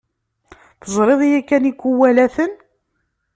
[0.79, 2.51] Teẓriḍ yakan ikuwalaten?